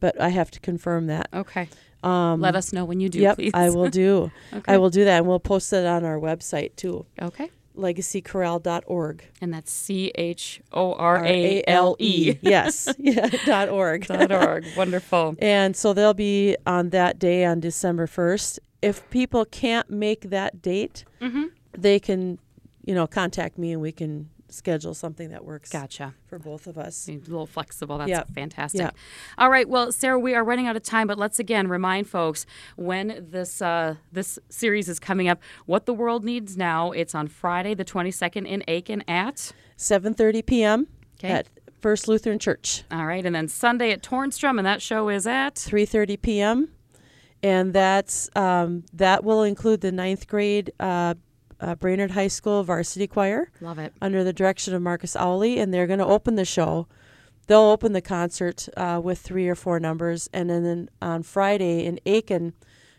but 0.00 0.18
I 0.18 0.30
have 0.30 0.50
to 0.52 0.60
confirm 0.60 1.06
that. 1.08 1.28
Okay. 1.34 1.68
Um, 2.02 2.40
Let 2.40 2.56
us 2.56 2.72
know 2.72 2.84
when 2.86 2.98
you 3.00 3.08
do, 3.10 3.18
yep, 3.18 3.36
please. 3.36 3.52
I 3.52 3.68
will 3.70 3.90
do. 3.90 4.30
Okay. 4.54 4.72
I 4.74 4.78
will 4.78 4.88
do 4.90 5.04
that, 5.04 5.18
and 5.18 5.26
we'll 5.26 5.38
post 5.52 5.70
it 5.74 5.84
on 5.84 6.02
our 6.04 6.18
website 6.18 6.76
too, 6.76 7.04
Okay. 7.20 7.50
legacychorale.org. 7.76 9.24
And 9.42 9.52
that's 9.52 9.70
C 9.70 10.12
H 10.14 10.62
O 10.72 10.94
R 10.94 11.22
A 11.24 11.62
L 11.66 11.96
E 11.98 12.36
yes, 12.40 12.88
yeah, 12.98 13.28
dot 13.44 13.68
org. 13.68 14.06
dot 14.14 14.32
org. 14.32 14.64
Wonderful. 14.78 15.36
And 15.40 15.76
so 15.76 15.92
they'll 15.92 16.14
be 16.14 16.56
on 16.66 16.88
that 16.90 17.18
day 17.18 17.44
on 17.44 17.60
December 17.60 18.06
1st. 18.06 18.60
If 18.80 19.08
people 19.10 19.44
can't 19.44 19.90
make 19.90 20.30
that 20.30 20.62
date, 20.62 21.04
Mm-hmm. 21.20 21.44
they 21.76 21.98
can, 21.98 22.38
you 22.86 22.94
know, 22.94 23.06
contact 23.06 23.58
me 23.58 23.72
and 23.72 23.82
we 23.82 23.92
can 23.92 24.30
schedule 24.48 24.94
something 24.94 25.30
that 25.30 25.44
works 25.44 25.70
Gotcha. 25.70 26.14
for 26.28 26.38
both 26.38 26.68
of 26.68 26.78
us. 26.78 27.08
A 27.08 27.12
little 27.14 27.46
flexible. 27.46 27.98
That's 27.98 28.08
Yep. 28.10 28.30
fantastic. 28.32 28.80
Yep. 28.80 28.96
All 29.38 29.50
right. 29.50 29.68
Well, 29.68 29.90
Sarah, 29.90 30.20
we 30.20 30.36
are 30.36 30.44
running 30.44 30.68
out 30.68 30.76
of 30.76 30.84
time, 30.84 31.08
but 31.08 31.18
let's 31.18 31.40
again 31.40 31.66
remind 31.66 32.08
folks 32.08 32.46
when 32.76 33.26
this 33.28 33.60
uh, 33.60 33.96
this 34.12 34.38
series 34.48 34.88
is 34.88 35.00
coming 35.00 35.26
up. 35.28 35.40
What 35.66 35.84
the 35.86 35.92
world 35.92 36.24
needs 36.24 36.56
now. 36.56 36.92
It's 36.92 37.12
on 37.14 37.26
Friday, 37.26 37.74
the 37.74 37.84
twenty 37.84 38.12
second 38.12 38.46
in 38.46 38.62
Aitkin 38.68 39.02
at. 39.08 39.52
7:30 39.76 40.46
p.m. 40.46 40.86
Okay. 41.18 41.28
at 41.28 41.48
First 41.80 42.06
Lutheran 42.08 42.38
Church. 42.38 42.84
All 42.90 43.04
right, 43.04 43.26
and 43.26 43.34
then 43.34 43.48
Sunday 43.48 43.90
at 43.90 44.02
Tornstrom, 44.02 44.58
and 44.58 44.66
that 44.66 44.80
show 44.80 45.08
is 45.08 45.26
at. 45.26 45.56
3:30 45.56 46.22
p.m. 46.22 46.68
and 47.42 47.72
that's 47.74 48.30
um, 48.36 48.84
that 48.94 49.24
will 49.24 49.42
include 49.42 49.80
the 49.82 49.92
ninth 49.92 50.28
grade 50.28 50.72
uh, 50.80 51.14
uh, 51.60 51.74
Brainerd 51.74 52.12
High 52.12 52.28
School 52.28 52.62
varsity 52.64 53.06
choir 53.06 53.50
Love 53.60 53.78
it. 53.78 53.92
under 54.00 54.22
the 54.24 54.32
direction 54.32 54.74
of 54.74 54.82
Marcus 54.82 55.16
Owley, 55.16 55.58
and 55.58 55.72
they're 55.72 55.86
going 55.86 55.98
to 55.98 56.06
open 56.06 56.36
the 56.36 56.44
show. 56.44 56.86
They'll 57.46 57.60
open 57.60 57.92
the 57.92 58.00
concert 58.02 58.68
uh, 58.76 59.00
with 59.02 59.20
three 59.20 59.48
or 59.48 59.54
four 59.54 59.78
numbers, 59.78 60.28
and 60.32 60.50
then, 60.50 60.88
on 61.00 61.22
Friday 61.22 61.84
in 61.86 62.00
Aitkin, 62.04 62.52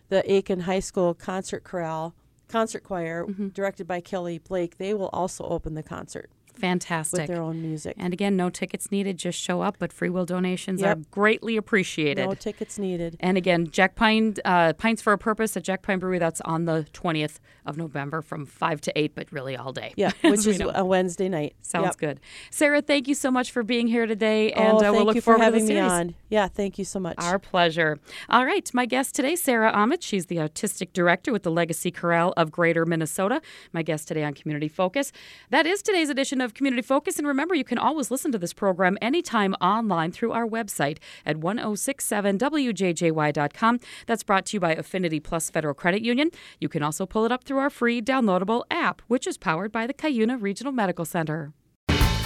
the 0.10 0.24
Aitkin 0.28 0.62
High 0.62 0.80
School 0.80 1.14
Concert 1.14 1.64
Chorale, 1.64 2.16
concert 2.48 2.84
choir, 2.84 3.26
Mm-hmm. 3.26 3.50
directed 3.50 3.88
by 3.88 4.00
Kelly 4.00 4.38
Blake, 4.38 4.78
they 4.78 4.94
will 4.94 5.10
also 5.10 5.44
open 5.44 5.74
the 5.74 5.84
concert 5.84 6.30
Fantastic. 6.60 7.22
with 7.22 7.28
their 7.28 7.42
own 7.42 7.62
music. 7.62 7.96
And 7.98 8.14
again, 8.14 8.36
no 8.36 8.50
tickets 8.50 8.92
needed, 8.92 9.18
just 9.18 9.40
show 9.40 9.62
up, 9.62 9.78
but 9.80 9.92
free 9.94 10.10
will 10.10 10.26
donations 10.26 10.82
Yep. 10.82 10.98
are 10.98 11.02
greatly 11.12 11.58
appreciated. 11.58 12.26
No 12.28 12.34
tickets 12.34 12.78
needed. 12.80 13.16
and 13.20 13.38
again, 13.38 13.68
Jack 13.70 13.96
Pine, 13.96 14.36
uh, 14.46 14.74
Pines 14.74 15.02
for 15.02 15.14
a 15.14 15.18
Purpose 15.18 15.56
at 15.58 15.64
Jack 15.64 15.82
Pine 15.82 16.00
Brewery, 16.00 16.20
that's 16.20 16.42
on 16.42 16.66
the 16.66 16.86
20th 16.94 17.40
of 17.66 17.78
November 17.78 18.22
from 18.22 18.46
5 18.46 18.82
to 18.82 18.98
8, 18.98 19.14
but 19.16 19.32
really 19.32 19.56
all 19.58 19.72
day. 19.74 19.94
Yeah, 19.96 20.12
which 20.22 20.46
is 20.48 20.60
know. 20.60 20.72
a 20.74 20.84
Wednesday 20.86 21.30
night. 21.30 21.56
Sounds 21.62 21.86
Yep. 21.88 21.98
good. 21.98 22.20
Sarah, 22.52 22.82
thank 22.82 23.08
you 23.08 23.14
so 23.16 23.30
much 23.32 23.52
for 23.52 23.64
being 23.64 23.88
here 23.88 24.06
today, 24.06 24.52
and 24.54 24.78
oh, 24.78 24.86
uh, 24.90 24.92
we'll 24.92 25.06
look 25.06 25.16
you 25.16 25.22
forward 25.22 25.40
for 25.40 25.44
having 25.44 25.62
to 25.62 25.68
the 25.68 25.74
me 25.74 25.80
on. 25.80 26.16
Yeah, 26.30 26.48
thank 26.48 26.78
you 26.78 26.86
so 26.86 27.00
much. 27.00 27.16
Our 27.20 27.40
pleasure. 27.40 28.00
All 28.30 28.46
right, 28.46 28.70
my 28.74 28.86
guest 28.86 29.16
today, 29.16 29.36
Sarah 29.36 29.72
Ahmet. 29.72 30.02
She's 30.04 30.28
the 30.28 30.40
artistic 30.40 30.94
director 30.94 31.32
with 31.32 31.44
the 31.44 31.52
Legacy 31.52 31.92
Chorale 31.92 32.34
of 32.38 32.52
Greater 32.52 32.86
Minnesota. 32.86 33.42
My 33.74 33.82
guest 33.84 34.08
today 34.08 34.24
on 34.24 34.34
Community 34.34 34.68
Focus. 34.68 35.12
That 35.50 35.66
is 35.66 35.82
today's 35.82 36.10
edition 36.10 36.42
of 36.48 36.56
Community 36.56 36.82
Focus. 36.82 37.20
And 37.20 37.28
remember, 37.28 37.54
you 37.54 37.64
can 37.64 37.78
always 37.78 38.10
listen 38.10 38.32
to 38.32 38.40
this 38.40 38.54
program 38.54 38.98
anytime 39.00 39.54
online 39.62 40.12
through 40.12 40.32
our 40.32 40.48
website 40.48 40.98
at 41.24 41.38
1067wjjy.com. 41.38 43.80
That's 44.08 44.24
brought 44.24 44.48
to 44.48 44.56
you 44.56 44.60
by 44.60 44.74
Affinity 44.74 45.20
Plus 45.20 45.52
Federal 45.52 45.76
Credit 45.76 46.02
Union. 46.02 46.32
You 46.60 46.70
can 46.70 46.82
also 46.82 47.06
pull 47.06 47.26
it 47.26 47.32
up 47.32 47.44
through 47.44 47.60
our 47.60 47.70
free 47.70 48.02
downloadable 48.02 48.64
app, 48.72 49.04
which 49.08 49.28
is 49.28 49.38
powered 49.38 49.72
by 49.72 49.86
the 49.86 49.94
Cuyuna 49.94 50.42
Regional 50.42 50.74
Medical 50.74 51.06
Center. 51.06 51.54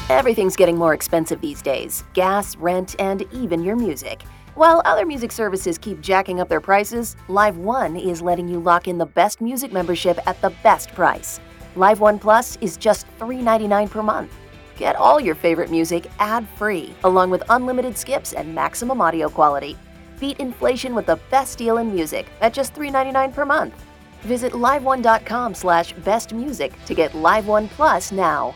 Everything's 0.09 0.55
getting 0.55 0.77
more 0.77 0.93
expensive 0.93 1.41
these 1.41 1.61
days 1.61 2.05
gas, 2.13 2.55
rent, 2.55 2.95
and 2.99 3.23
even 3.33 3.63
your 3.63 3.75
music. 3.75 4.21
While 4.55 4.81
other 4.83 5.05
music 5.05 5.31
services 5.31 5.77
keep 5.77 6.01
jacking 6.01 6.41
up 6.41 6.49
their 6.49 6.59
prices, 6.59 7.15
Live 7.29 7.57
One 7.57 7.95
is 7.95 8.21
letting 8.21 8.49
you 8.49 8.59
lock 8.59 8.87
in 8.87 8.97
the 8.97 9.05
best 9.05 9.39
music 9.39 9.71
membership 9.71 10.19
at 10.27 10.41
the 10.41 10.49
best 10.61 10.93
price. 10.93 11.39
Live 11.75 12.01
One 12.01 12.19
Plus 12.19 12.57
is 12.59 12.75
just 12.75 13.07
$3.99 13.19 13.89
per 13.89 14.03
month. 14.03 14.33
Get 14.75 14.95
all 14.97 15.21
your 15.21 15.35
favorite 15.35 15.71
music 15.71 16.07
ad 16.19 16.47
free, 16.57 16.93
along 17.03 17.29
with 17.29 17.43
unlimited 17.49 17.97
skips 17.97 18.33
and 18.33 18.53
maximum 18.53 18.99
audio 18.99 19.29
quality. 19.29 19.77
Beat 20.19 20.39
inflation 20.39 20.93
with 20.93 21.05
the 21.05 21.19
best 21.29 21.57
deal 21.57 21.77
in 21.77 21.93
music 21.93 22.27
at 22.41 22.53
just 22.53 22.73
$3.99 22.73 23.33
per 23.33 23.45
month. 23.45 23.85
Visit 24.21 24.51
liveone.com 24.53 25.53
slash 25.53 25.93
bestmusic 25.95 26.73
to 26.85 26.93
get 26.93 27.15
Live 27.15 27.47
One 27.47 27.69
Plus 27.69 28.11
now. 28.11 28.53